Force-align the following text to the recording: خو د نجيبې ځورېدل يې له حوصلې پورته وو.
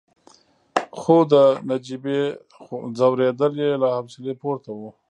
خو 0.99 1.17
د 1.31 1.33
نجيبې 1.69 2.21
ځورېدل 2.97 3.53
يې 3.65 3.71
له 3.81 3.87
حوصلې 3.95 4.33
پورته 4.41 4.69
وو. 4.77 4.89